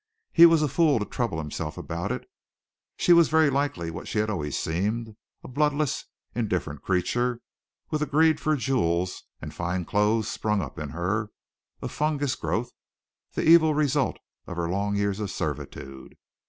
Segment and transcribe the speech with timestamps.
[0.33, 2.27] He was a fool to trouble himself about it.
[2.97, 7.39] She was very likely what she had always seemed, a bloodless, indifferent creature,
[7.91, 11.29] with a greed for jewels and fine clothes sprung up in her,
[11.83, 12.71] a fungus growth,
[13.35, 14.17] the evil result
[14.47, 16.15] of her long years of servitude.